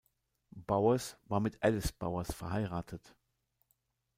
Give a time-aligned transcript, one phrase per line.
[0.65, 3.15] Bowers war mit Alice Bowers verheiratet.